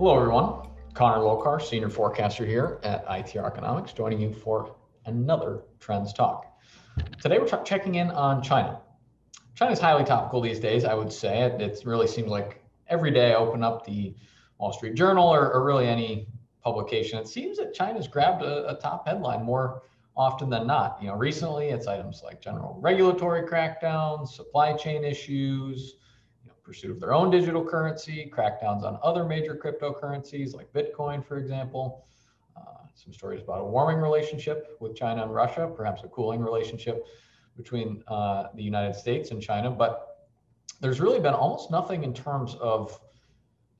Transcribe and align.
Hello, 0.00 0.16
everyone. 0.16 0.66
Connor 0.94 1.18
Lokar, 1.18 1.60
Senior 1.60 1.90
Forecaster 1.90 2.46
here 2.46 2.80
at 2.84 3.06
ITR 3.06 3.46
Economics, 3.46 3.92
joining 3.92 4.18
you 4.18 4.32
for 4.32 4.74
another 5.04 5.64
Trends 5.78 6.14
Talk. 6.14 6.46
Today, 7.20 7.38
we're 7.38 7.64
checking 7.64 7.96
in 7.96 8.08
on 8.08 8.42
China. 8.42 8.80
China 9.54 9.72
is 9.72 9.78
highly 9.78 10.04
topical 10.04 10.40
these 10.40 10.58
days, 10.58 10.86
I 10.86 10.94
would 10.94 11.12
say. 11.12 11.42
It, 11.42 11.60
it 11.60 11.82
really 11.84 12.06
seems 12.06 12.28
like 12.28 12.64
every 12.88 13.10
day 13.10 13.32
I 13.32 13.34
open 13.34 13.62
up 13.62 13.84
the 13.84 14.14
Wall 14.56 14.72
Street 14.72 14.94
Journal 14.94 15.28
or, 15.28 15.52
or 15.52 15.66
really 15.66 15.86
any 15.86 16.28
publication, 16.64 17.18
it 17.18 17.28
seems 17.28 17.58
that 17.58 17.74
China's 17.74 18.08
grabbed 18.08 18.42
a, 18.42 18.70
a 18.70 18.80
top 18.80 19.06
headline 19.06 19.42
more 19.44 19.82
often 20.16 20.48
than 20.48 20.66
not. 20.66 20.96
You 21.02 21.08
know, 21.08 21.14
recently 21.16 21.68
it's 21.68 21.86
items 21.86 22.22
like 22.24 22.40
general 22.40 22.78
regulatory 22.80 23.46
crackdowns, 23.46 24.28
supply 24.28 24.72
chain 24.72 25.04
issues, 25.04 25.96
pursuit 26.70 26.92
of 26.92 27.00
their 27.00 27.12
own 27.12 27.32
digital 27.32 27.64
currency, 27.64 28.32
crackdowns 28.32 28.84
on 28.84 28.96
other 29.02 29.24
major 29.24 29.56
cryptocurrencies 29.56 30.54
like 30.54 30.72
Bitcoin, 30.72 31.26
for 31.26 31.36
example. 31.36 32.06
Uh, 32.56 32.86
some 32.94 33.12
stories 33.12 33.42
about 33.42 33.60
a 33.60 33.64
warming 33.64 33.96
relationship 33.96 34.76
with 34.78 34.94
China 34.94 35.24
and 35.24 35.34
Russia, 35.34 35.68
perhaps 35.76 36.04
a 36.04 36.06
cooling 36.06 36.40
relationship 36.40 37.06
between 37.56 38.04
uh, 38.06 38.44
the 38.54 38.62
United 38.62 38.94
States 38.94 39.32
and 39.32 39.42
China. 39.42 39.68
But 39.68 40.28
there's 40.80 41.00
really 41.00 41.18
been 41.18 41.34
almost 41.34 41.72
nothing 41.72 42.04
in 42.04 42.14
terms 42.14 42.54
of 42.60 43.00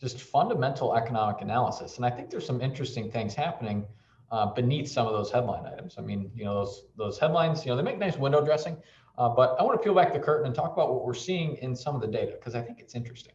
just 0.00 0.20
fundamental 0.20 0.96
economic 0.96 1.42
analysis. 1.42 1.96
And 1.96 2.04
I 2.04 2.10
think 2.10 2.28
there's 2.28 2.44
some 2.44 2.60
interesting 2.60 3.08
things 3.08 3.36
happening 3.36 3.86
uh, 4.30 4.46
beneath 4.46 4.88
some 4.88 5.06
of 5.06 5.12
those 5.12 5.30
headline 5.30 5.66
items. 5.66 5.96
I 5.98 6.02
mean, 6.02 6.30
you 6.34 6.44
know, 6.44 6.54
those 6.54 6.84
those 6.96 7.18
headlines, 7.18 7.64
you 7.64 7.70
know, 7.70 7.76
they 7.76 7.82
make 7.82 7.98
nice 7.98 8.16
window 8.16 8.44
dressing. 8.44 8.76
Uh, 9.18 9.28
but 9.28 9.56
I 9.58 9.62
want 9.64 9.78
to 9.78 9.84
peel 9.84 9.94
back 9.94 10.12
the 10.12 10.18
curtain 10.18 10.46
and 10.46 10.54
talk 10.54 10.72
about 10.72 10.92
what 10.92 11.04
we're 11.04 11.14
seeing 11.14 11.56
in 11.56 11.74
some 11.76 11.94
of 11.94 12.00
the 12.00 12.06
data 12.06 12.32
because 12.32 12.54
I 12.54 12.62
think 12.62 12.80
it's 12.80 12.94
interesting. 12.94 13.34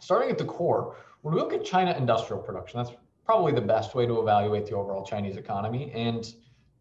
Starting 0.00 0.30
at 0.30 0.38
the 0.38 0.44
core, 0.44 0.96
when 1.22 1.34
we 1.34 1.40
look 1.40 1.52
at 1.52 1.64
China 1.64 1.94
industrial 1.96 2.42
production, 2.42 2.78
that's 2.78 2.96
probably 3.24 3.52
the 3.52 3.60
best 3.60 3.94
way 3.94 4.06
to 4.06 4.20
evaluate 4.20 4.66
the 4.66 4.74
overall 4.74 5.04
Chinese 5.04 5.36
economy. 5.36 5.90
And 5.92 6.32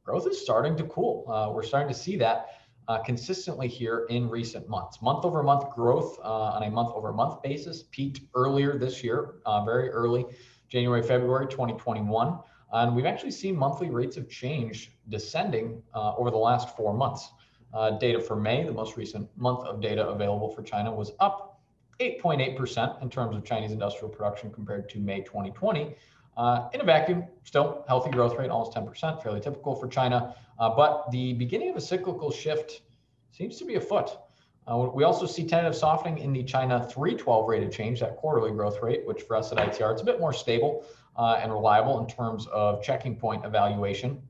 growth 0.06 0.28
is 0.28 0.40
starting 0.40 0.78
to 0.78 0.84
cool. 0.86 1.30
Uh, 1.30 1.52
we're 1.52 1.64
starting 1.64 1.92
to 1.92 2.00
see 2.00 2.16
that 2.18 2.48
uh, 2.88 3.00
consistently 3.00 3.68
here 3.68 4.06
in 4.10 4.30
recent 4.30 4.70
months. 4.70 5.02
Month 5.02 5.26
over 5.26 5.44
month 5.44 5.70
growth 5.72 6.18
uh, 6.24 6.56
on 6.56 6.64
a 6.64 6.70
month 6.70 6.92
over 6.94 7.12
month 7.12 7.42
basis 7.42 7.84
peaked 7.92 8.22
earlier 8.36 8.78
this 8.78 9.04
year, 9.04 9.40
very 9.66 9.90
early, 9.90 10.26
January, 10.70 11.02
February 11.02 11.48
2021. 11.48 12.40
And 12.74 12.96
we've 12.96 13.06
actually 13.06 13.32
seen 13.32 13.56
monthly 13.56 13.90
rates 13.90 14.18
of 14.18 14.30
change 14.30 14.92
descending 15.10 15.82
uh, 15.94 16.16
over 16.16 16.30
the 16.32 16.38
last 16.38 16.76
four 16.76 16.94
months. 16.94 17.30
Uh, 17.74 17.92
data 17.92 18.20
for 18.20 18.36
May, 18.36 18.64
the 18.64 18.72
most 18.72 18.98
recent 18.98 19.30
month 19.38 19.60
of 19.60 19.82
data 19.82 20.08
available 20.08 20.50
for 20.50 20.64
China, 20.64 20.94
was 20.94 21.12
up 21.20 21.60
8.8% 22.00 23.02
in 23.02 23.10
terms 23.10 23.36
of 23.36 23.44
Chinese 23.44 23.72
industrial 23.72 24.10
production 24.10 24.52
compared 24.52 24.90
to 24.90 25.00
May 25.00 25.22
2020. 25.22 25.96
Uh, 26.36 26.70
in 26.74 26.82
a 26.82 26.84
vacuum, 26.84 27.26
still 27.44 27.84
healthy 27.88 28.12
growth 28.12 28.38
rate, 28.38 28.50
almost 28.50 28.78
10%, 28.78 29.24
fairly 29.24 29.40
typical 29.40 29.76
for 29.76 29.88
China. 29.88 30.36
Uh, 30.60 30.70
but 30.70 31.10
the 31.12 31.34
beginning 31.34 31.70
of 31.70 31.76
a 31.76 31.82
cyclical 31.82 32.32
shift 32.32 32.82
seems 33.32 33.58
to 33.58 33.66
be 33.66 33.76
afoot. 33.76 34.18
Uh, 34.70 34.90
we 34.94 35.04
also 35.04 35.26
see 35.26 35.46
tentative 35.46 35.76
softening 35.76 36.18
in 36.18 36.34
the 36.34 36.44
China 36.44 36.86
312 36.86 37.48
rate 37.48 37.64
of 37.64 37.72
change, 37.72 38.02
that 38.02 38.18
quarterly 38.18 38.52
growth 38.52 38.82
rate, 38.82 39.06
which 39.06 39.22
for 39.22 39.38
us 39.38 39.52
at 39.52 39.58
ITR, 39.58 39.94
it's 39.94 40.02
a 40.02 40.06
bit 40.06 40.20
more 40.20 40.34
stable 40.34 40.86
uh, 41.16 41.40
and 41.42 41.52
reliable 41.54 42.00
in 42.02 42.08
terms 42.08 42.48
of 42.48 42.84
checking 42.84 43.16
point 43.16 43.46
evaluation. 43.46 44.22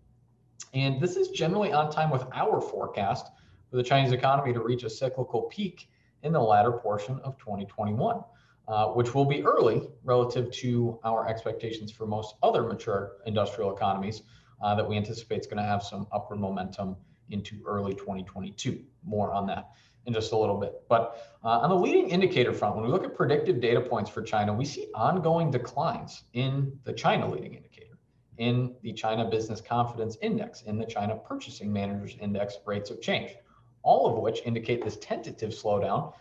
And 0.74 1.02
this 1.02 1.16
is 1.16 1.30
generally 1.30 1.74
on 1.74 1.92
time 1.92 2.12
with 2.12 2.26
our 2.34 2.62
forecast 2.62 3.32
for 3.70 3.78
the 3.78 3.84
Chinese 3.84 4.12
economy 4.12 4.54
to 4.54 4.60
reach 4.60 4.84
a 4.84 4.90
cyclical 4.90 5.44
peak 5.44 5.90
in 6.24 6.34
the 6.34 6.40
latter 6.40 6.72
portion 6.72 7.20
of 7.24 7.38
2021, 7.40 8.22
uh, 8.68 8.88
which 8.90 9.16
will 9.16 9.26
be 9.26 9.44
early 9.44 9.88
relative 10.04 10.52
to 10.52 11.00
our 11.04 11.28
expectations 11.28 11.92
for 11.92 12.06
most 12.06 12.36
other 12.44 12.64
mature 12.64 13.14
industrial 13.26 13.76
economies 13.76 14.22
uh, 14.62 14.76
that 14.76 14.88
we 14.88 14.98
anticipate 14.98 15.40
is 15.40 15.48
going 15.48 15.58
to 15.58 15.64
have 15.64 15.82
some 15.82 16.08
upward 16.12 16.40
momentum 16.40 16.96
into 17.30 17.62
early 17.66 17.94
2022. 17.94 18.84
More 19.04 19.34
on 19.34 19.48
that 19.48 19.70
in 20.08 20.14
just 20.14 20.32
a 20.32 20.38
little 20.38 20.58
bit. 20.58 20.82
But 20.90 21.38
uh, 21.44 21.60
on 21.60 21.70
the 21.70 21.76
leading 21.76 22.10
indicator 22.10 22.54
front, 22.54 22.76
when 22.76 22.86
we 22.86 22.92
look 22.92 23.04
at 23.04 23.16
predictive 23.16 23.60
data 23.60 23.82
points 23.82 24.10
for 24.10 24.22
China, 24.22 24.54
we 24.54 24.66
see 24.66 24.88
ongoing 24.96 25.52
declines 25.52 26.24
in 26.34 26.80
the 26.86 26.94
China 26.94 27.30
leading 27.30 27.54
indicator, 27.54 27.98
in 28.38 28.76
the 28.82 28.94
China 28.94 29.30
Business 29.30 29.60
Confidence 29.60 30.18
Index, 30.22 30.62
in 30.62 30.78
the 30.78 30.86
China 30.86 31.16
Purchasing 31.16 31.72
Managers 31.72 32.16
Index 32.22 32.58
rates 32.66 32.90
of 32.90 33.02
change, 33.02 33.36
all 33.84 34.08
of 34.08 34.22
which 34.22 34.42
indicate 34.46 34.84
this 34.84 34.98
tentative 34.98 35.52
slowdown 35.52 36.14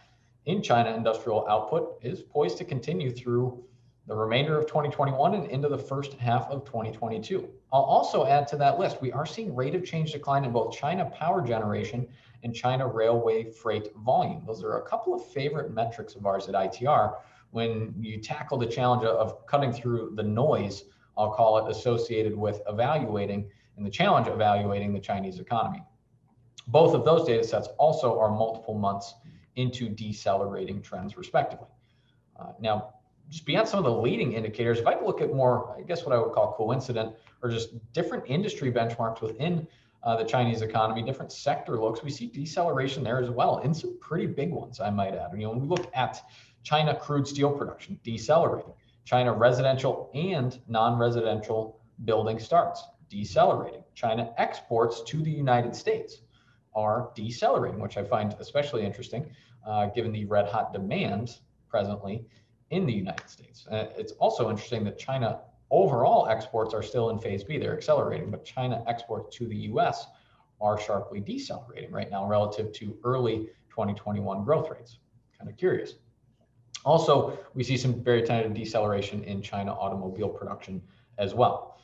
in 0.47 0.63
China 0.63 0.95
industrial 0.95 1.47
output 1.49 1.99
is 2.03 2.23
poised 2.23 2.59
to 2.59 2.65
continue 2.65 3.11
through 3.11 3.65
the 4.07 4.15
remainder 4.15 4.59
of 4.59 4.67
2021 4.67 5.35
and 5.35 5.51
into 5.51 5.69
the 5.69 5.79
first 5.79 6.15
half 6.15 6.49
of 6.49 6.65
2022. 6.65 7.49
I'll 7.73 7.83
also 7.83 8.25
add 8.25 8.47
to 8.49 8.57
that 8.59 8.79
list, 8.79 9.03
we 9.03 9.11
are 9.13 9.27
seeing 9.27 9.55
rate 9.55 9.75
of 9.75 9.85
change 9.85 10.13
decline 10.13 10.45
in 10.45 10.53
both 10.53 10.77
China 10.77 11.07
power 11.07 11.45
generation 11.45 12.07
and 12.45 12.55
China 12.55 12.87
railway 12.87 13.51
freight 13.51 13.89
volume. 14.05 14.45
Those 14.47 14.63
are 14.63 14.79
a 14.79 14.89
couple 14.89 15.13
of 15.15 15.27
favorite 15.33 15.75
metrics 15.75 16.15
of 16.15 16.25
ours 16.25 16.49
at 16.49 16.55
ITR 16.55 17.17
when 17.51 17.95
you 17.99 18.19
tackle 18.19 18.59
the 18.59 18.67
challenge 18.67 19.05
of 19.05 19.47
cutting 19.47 19.73
through 19.73 20.13
the 20.15 20.23
noise, 20.23 20.85
I'll 21.17 21.33
call 21.33 21.67
it, 21.67 21.71
associated 21.71 22.37
with 22.37 22.61
evaluating 22.69 23.51
and 23.77 23.87
the 23.87 23.91
challenge 23.91 24.27
of 24.29 24.35
evaluating 24.35 24.93
the 24.93 25.01
Chinese 25.01 25.39
economy. 25.39 25.83
Both 26.69 26.95
of 26.95 27.05
those 27.05 27.27
data 27.27 27.45
sets 27.45 27.69
also 27.79 28.19
are 28.19 28.31
multiple 28.31 28.75
months 28.75 29.15
into 29.57 29.89
decelerating 29.89 30.83
trends, 30.83 31.17
respectively. 31.17 31.69
Uh, 32.39 32.53
now, 32.61 32.96
beyond 33.45 33.69
some 33.69 33.79
of 33.79 33.85
the 33.85 33.93
leading 33.93 34.33
indicators, 34.33 34.79
if 34.79 34.87
I 34.87 35.01
look 35.01 35.21
at 35.21 35.33
more, 35.33 35.77
I 35.77 35.83
guess 35.83 36.05
what 36.05 36.15
I 36.15 36.19
would 36.19 36.33
call 36.33 36.55
coincident 36.55 37.15
or 37.43 37.51
just 37.51 37.71
different 37.93 38.25
industry 38.27 38.73
benchmarks 38.73 39.21
within 39.21 39.67
uh, 40.03 40.17
the 40.17 40.25
Chinese 40.25 40.63
economy, 40.63 41.03
different 41.03 41.33
sector 41.33 41.81
looks, 41.81 42.03
we 42.03 42.11
see 42.11 42.29
deceleration 42.29 43.03
there 43.03 43.21
as 43.21 43.29
well, 43.29 43.59
in 43.59 43.75
some 43.75 43.99
pretty 43.99 44.27
big 44.27 44.53
ones, 44.53 44.81
I 44.81 44.91
might 44.91 45.15
add. 45.15 45.31
You 45.33 45.45
know, 45.45 45.51
when 45.51 45.61
we 45.61 45.67
look 45.67 45.91
at 45.95 46.23
China 46.63 46.95
crude 46.95 47.27
steel 47.27 47.51
production 47.51 47.99
decelerating, 48.05 48.73
China 49.05 49.33
residential 49.33 50.11
and 50.15 50.61
non-residential 50.69 51.81
building 52.05 52.39
starts 52.39 52.85
decelerating, 53.09 53.83
China 53.95 54.33
exports 54.39 55.03
to 55.05 55.23
the 55.23 55.31
United 55.31 55.75
States 55.75 56.21
are 56.75 57.11
decelerating, 57.17 57.81
which 57.81 57.97
I 57.97 58.05
find 58.05 58.35
especially 58.39 58.85
interesting 58.85 59.31
uh, 59.67 59.87
given 59.87 60.13
the 60.13 60.25
red 60.27 60.47
hot 60.47 60.73
demand 60.73 61.39
presently 61.69 62.27
in 62.71 62.87
the 62.87 62.93
United 62.93 63.29
States. 63.29 63.67
Uh, 63.71 63.87
it's 63.97 64.13
also 64.13 64.51
interesting 64.51 64.85
that 64.85 64.99
China 64.99 65.41
overall 65.71 66.29
exports 66.29 66.75
are 66.75 66.83
still 66.83 67.11
in 67.11 67.19
phase 67.19 67.45
B, 67.45 67.59
they're 67.59 67.77
accelerating, 67.77 68.31
but 68.31 68.45
China 68.45 68.83
exports 68.87 69.37
to 69.37 69.47
the 69.47 69.57
US 69.57 70.07
are 70.61 70.81
sharply 70.81 71.21
decelerating 71.21 71.93
right 71.93 72.11
now 72.11 72.27
relative 72.27 72.73
to 72.73 72.97
early 73.05 73.49
2021 73.71 74.45
growth 74.45 74.71
rates. 74.71 74.99
Kind 75.39 75.51
of 75.51 75.57
curious. 75.57 75.95
Also, 76.85 77.39
we 77.55 77.65
see 77.65 77.77
some 77.77 78.03
very 78.03 78.23
tentative 78.23 78.55
deceleration 78.55 79.25
in 79.25 79.43
China 79.43 79.73
automobile 79.73 80.29
production 80.29 80.81
as 81.19 81.35
well. 81.35 81.79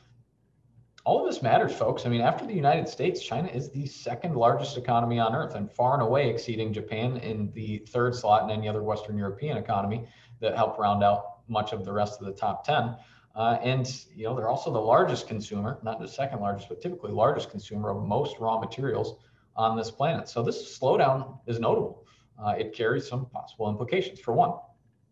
All 1.05 1.19
of 1.19 1.27
this 1.27 1.43
matters, 1.43 1.75
folks. 1.75 2.07
I 2.07 2.11
mean, 2.11 2.21
after 2.21 2.47
the 2.47 2.55
United 2.55 2.89
States, 2.89 3.21
China 3.21 3.49
is 3.49 3.71
the 3.71 3.87
second 3.87 4.37
largest 4.37 4.77
economy 4.77 5.19
on 5.19 5.35
earth 5.35 5.57
and 5.57 5.69
far 5.69 5.95
and 5.95 6.03
away 6.03 6.31
exceeding 6.31 6.73
Japan 6.73 7.17
in 7.17 7.51
the 7.55 7.79
third 7.89 8.15
slot 8.15 8.45
and 8.45 8.53
any 8.53 8.69
other 8.69 8.85
Western 8.85 9.19
European 9.19 9.57
economy 9.57 10.07
that 10.39 10.55
help 10.55 10.79
round 10.79 11.03
out 11.03 11.41
much 11.49 11.73
of 11.73 11.85
the 11.85 11.93
rest 11.93 12.21
of 12.21 12.27
the 12.27 12.33
top 12.33 12.65
10. 12.65 12.95
Uh, 13.35 13.59
and 13.63 14.05
you 14.15 14.25
know 14.25 14.37
they're 14.37 14.49
also 14.49 14.73
the 14.73 14.79
largest 14.79 15.27
consumer, 15.27 15.81
not 15.83 15.99
the 15.99 16.07
second 16.07 16.39
largest, 16.39 16.69
but 16.69 16.81
typically 16.81 17.11
largest 17.11 17.51
consumer 17.51 17.91
of 17.91 18.07
most 18.07 18.39
raw 18.39 18.61
materials 18.61 19.17
on 19.57 19.77
this 19.77 19.91
planet. 19.91 20.29
So 20.29 20.41
this 20.41 20.79
slowdown 20.79 21.39
is 21.49 21.59
notable. 21.59 22.07
Uh, 22.39 22.55
it 22.57 22.75
carries 22.75 23.09
some 23.09 23.27
possible 23.27 23.69
implications. 23.69 24.21
For 24.21 24.35
one, 24.35 24.53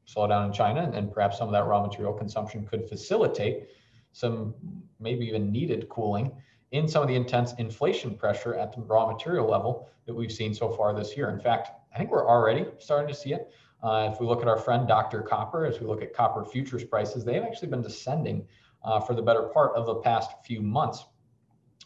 slowdown 0.06 0.46
in 0.46 0.52
China, 0.52 0.88
and 0.94 1.12
perhaps 1.12 1.38
some 1.38 1.48
of 1.48 1.52
that 1.52 1.66
raw 1.66 1.84
material 1.84 2.12
consumption 2.12 2.64
could 2.64 2.88
facilitate 2.88 3.66
some 4.12 4.54
maybe 4.98 5.26
even 5.26 5.50
needed 5.50 5.88
cooling 5.88 6.32
in 6.72 6.86
some 6.88 7.02
of 7.02 7.08
the 7.08 7.14
intense 7.14 7.52
inflation 7.58 8.14
pressure 8.16 8.54
at 8.54 8.72
the 8.72 8.80
raw 8.82 9.10
material 9.10 9.48
level 9.48 9.88
that 10.06 10.14
we've 10.14 10.32
seen 10.32 10.54
so 10.54 10.70
far 10.70 10.94
this 10.94 11.16
year. 11.16 11.30
In 11.30 11.40
fact, 11.40 11.70
I 11.94 11.98
think 11.98 12.10
we're 12.10 12.28
already 12.28 12.66
starting 12.78 13.08
to 13.08 13.14
see 13.14 13.32
it. 13.32 13.50
Uh, 13.82 14.10
if 14.12 14.20
we 14.20 14.26
look 14.26 14.42
at 14.42 14.48
our 14.48 14.58
friend 14.58 14.86
Dr. 14.86 15.22
Copper, 15.22 15.64
as 15.64 15.80
we 15.80 15.86
look 15.86 16.02
at 16.02 16.12
copper 16.12 16.44
futures 16.44 16.84
prices, 16.84 17.24
they've 17.24 17.42
actually 17.42 17.68
been 17.68 17.82
descending 17.82 18.46
uh, 18.84 19.00
for 19.00 19.14
the 19.14 19.22
better 19.22 19.44
part 19.44 19.74
of 19.74 19.86
the 19.86 19.96
past 19.96 20.30
few 20.44 20.60
months, 20.60 21.06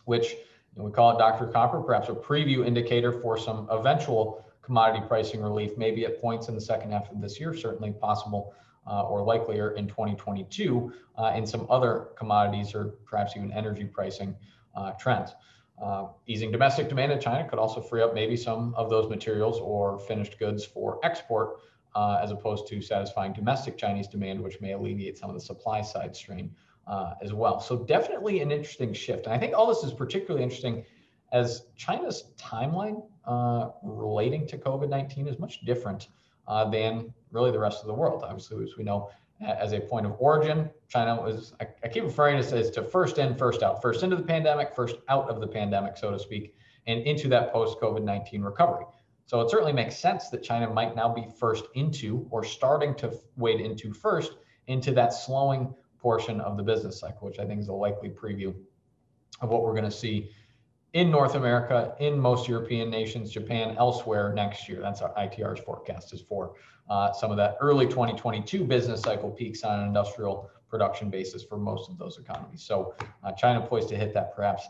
which 0.05 0.33
you 0.33 0.39
know, 0.77 0.85
we 0.85 0.91
call 0.91 1.15
it 1.15 1.19
Dr. 1.19 1.47
Copper, 1.47 1.81
perhaps 1.81 2.09
a 2.09 2.13
preview 2.13 2.67
indicator 2.67 3.13
for 3.13 3.39
some 3.39 3.69
eventual 3.71 4.45
commodity 4.63 5.05
pricing 5.07 5.41
relief, 5.41 5.77
maybe 5.77 6.05
at 6.05 6.21
points 6.21 6.49
in 6.49 6.55
the 6.55 6.61
second 6.61 6.91
half 6.91 7.11
of 7.11 7.21
this 7.21 7.39
year, 7.39 7.55
certainly 7.55 7.93
possible 7.93 8.55
uh, 8.87 9.03
or 9.03 9.23
likelier 9.23 9.73
in 9.73 9.87
2022 9.87 10.93
uh, 11.17 11.33
in 11.35 11.47
some 11.47 11.67
other 11.71 12.09
commodities 12.17 12.75
or 12.75 12.95
perhaps 13.05 13.37
even 13.37 13.53
energy 13.53 13.85
pricing 13.85 14.35
uh, 14.75 14.93
trends. 14.93 15.35
Uh, 15.83 16.07
easing 16.27 16.53
domestic 16.53 16.89
demand 16.89 17.11
in 17.11 17.21
China 17.21 17.49
could 17.49 17.59
also 17.59 17.81
free 17.81 18.01
up 18.03 18.15
maybe 18.15 18.37
some 18.37 18.75
of 18.77 18.91
those 18.91 19.09
materials 19.09 19.59
or 19.59 19.99
finished 19.99 20.39
goods 20.39 20.65
for 20.65 21.01
export 21.03 21.61
uh, 21.97 22.19
as 22.23 22.31
opposed 22.31 22.67
to 22.69 22.81
satisfying 22.81 23.33
domestic 23.33 23.77
Chinese 23.77 24.07
demand, 24.07 24.41
which 24.41 24.61
may 24.61 24.73
alleviate 24.73 25.19
some 25.19 25.31
of 25.31 25.35
the 25.35 25.41
supply 25.41 25.81
side 25.81 26.15
strain 26.15 26.51
uh, 26.87 27.15
as 27.23 27.33
well. 27.33 27.61
So 27.61 27.79
definitely 27.79 28.41
an 28.41 28.51
interesting 28.51 28.93
shift. 28.93 29.27
And 29.27 29.35
I 29.35 29.39
think 29.39 29.55
all 29.57 29.67
this 29.67 29.83
is 29.83 29.93
particularly 29.93 30.43
interesting 30.43 30.85
as 31.33 31.67
China's 31.77 32.25
timeline 32.39 33.03
relating 33.83 34.47
to 34.49 34.59
COVID-19 34.59 35.29
is 35.29 35.39
much 35.39 35.65
different 35.65 36.09
uh, 36.49 36.69
than 36.69 37.13
really 37.31 37.51
the 37.51 37.59
rest 37.59 37.81
of 37.81 37.87
the 37.87 37.95
world. 37.95 38.23
Obviously, 38.25 38.63
as 38.63 38.77
we 38.77 38.85
know, 38.85 39.11
as 39.41 39.73
a 39.73 39.81
point 39.81 40.07
of 40.07 40.15
origin, 40.19 40.71
China 40.89 41.21
was, 41.21 41.55
I, 41.61 41.67
I 41.83 41.89
keep 41.89 42.05
referring 42.05 42.41
to 42.41 42.57
as 42.57 42.71
to 42.71 42.83
first 42.83 43.19
in, 43.19 43.35
first 43.37 43.63
out, 43.63 43.83
first 43.83 44.03
into 44.03 44.17
the 44.17 44.23
pandemic, 44.23 44.75
first 44.75 44.97
out 45.09 45.29
of 45.29 45.41
the 45.41 45.47
pandemic, 45.47 45.97
so 45.97 46.11
to 46.11 46.19
speak, 46.19 46.55
and 46.87 47.01
into 47.03 47.29
that 47.29 47.53
post 47.53 47.79
COVID-19 47.81 48.45
recovery. 48.45 48.85
So 49.27 49.41
it 49.41 49.51
certainly 49.51 49.73
makes 49.73 49.97
sense 49.97 50.29
that 50.29 50.43
China 50.43 50.71
might 50.71 50.95
now 50.95 51.13
be 51.13 51.27
first 51.39 51.65
into 51.75 52.27
or 52.31 52.45
starting 52.45 52.95
to 52.97 53.19
wade 53.37 53.61
into 53.61 53.93
first 53.93 54.33
into 54.67 54.93
that 54.93 55.13
slowing 55.13 55.75
portion 55.99 56.41
of 56.41 56.57
the 56.57 56.63
business 56.63 57.01
cycle, 57.01 57.27
which 57.27 57.39
I 57.39 57.47
think 57.47 57.61
is 57.61 57.69
a 57.69 57.73
likely 57.73 58.11
preview 58.11 58.55
of 59.41 59.49
what 59.49 59.63
we're 59.63 59.73
going 59.73 59.85
to 59.85 59.91
see 59.91 60.31
in 60.95 61.11
North 61.11 61.35
America, 61.35 61.95
in 61.99 62.19
most 62.19 62.49
European 62.49 62.89
nations, 62.89 63.31
Japan, 63.31 63.75
elsewhere 63.79 64.33
next 64.33 64.69
year. 64.69 64.81
That's 64.81 65.03
our 65.03 65.13
ITR's 65.19 65.59
forecast 65.59 66.15
is 66.15 66.21
for 66.21 66.55
uh, 66.89 67.13
some 67.13 67.33
of 67.33 67.37
that 67.37 67.57
early 67.61 67.87
2022 67.87 68.65
business 68.65 69.01
cycle 69.01 69.31
peaks 69.31 69.65
on 69.65 69.81
an 69.81 69.87
industrial 69.89 70.49
production 70.69 71.11
basis 71.11 71.43
for 71.43 71.57
most 71.57 71.91
of 71.91 71.99
those 71.99 72.19
economies. 72.19 72.63
So 72.63 72.95
uh, 73.25 73.33
China 73.33 73.61
poised 73.61 73.89
to 73.89 73.97
hit 73.97 74.15
that 74.15 74.37
perhaps 74.37 74.69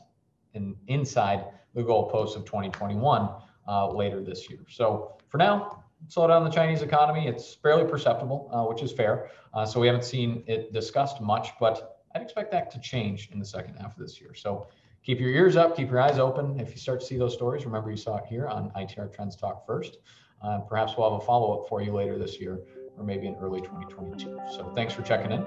in, 0.54 0.74
inside 0.86 1.44
the 1.74 1.82
goalposts 1.82 2.36
of 2.36 2.46
2021 2.46 3.28
uh, 3.68 3.88
later 3.88 4.22
this 4.22 4.48
year. 4.48 4.60
So 4.70 5.18
for 5.28 5.36
now, 5.36 5.84
slow 6.08 6.26
down 6.26 6.42
the 6.42 6.50
Chinese 6.50 6.80
economy. 6.80 7.28
It's 7.28 7.54
fairly 7.54 7.84
perceptible, 7.84 8.48
uh, 8.50 8.64
which 8.64 8.82
is 8.82 8.92
fair. 8.92 9.28
Uh, 9.52 9.66
so 9.66 9.78
we 9.78 9.88
haven't 9.88 10.04
seen 10.04 10.42
it 10.46 10.72
discussed 10.72 11.20
much, 11.20 11.50
but 11.60 12.00
I'd 12.14 12.22
expect 12.22 12.50
that 12.52 12.70
to 12.70 12.80
change 12.80 13.28
in 13.30 13.38
the 13.38 13.44
second 13.44 13.74
half 13.74 13.92
of 13.92 13.98
this 13.98 14.20
year. 14.20 14.32
So 14.34 14.68
keep 15.04 15.20
your 15.20 15.30
ears 15.30 15.56
up, 15.56 15.76
keep 15.76 15.90
your 15.90 16.00
eyes 16.00 16.18
open. 16.18 16.58
If 16.58 16.70
you 16.70 16.78
start 16.78 17.00
to 17.00 17.06
see 17.06 17.16
those 17.16 17.34
stories, 17.34 17.64
remember 17.64 17.90
you 17.90 17.96
saw 17.96 18.16
it 18.16 18.24
here 18.28 18.48
on 18.48 18.70
ITR 18.70 19.14
Trends 19.14 19.36
Talk 19.36 19.66
first. 19.66 19.98
Uh, 20.42 20.58
perhaps 20.60 20.94
we'll 20.96 21.10
have 21.10 21.22
a 21.22 21.24
follow 21.24 21.60
up 21.60 21.68
for 21.68 21.80
you 21.82 21.92
later 21.92 22.18
this 22.18 22.40
year 22.40 22.60
or 22.98 23.04
maybe 23.04 23.26
in 23.26 23.34
early 23.36 23.60
2022. 23.60 24.38
So 24.56 24.70
thanks 24.74 24.94
for 24.94 25.02
checking 25.02 25.32
in. 25.32 25.44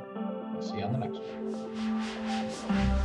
We'll 0.53 0.61
see 0.61 0.77
you 0.77 0.83
on 0.83 0.93
the 0.93 0.99
next 0.99 1.19
one. 1.19 2.96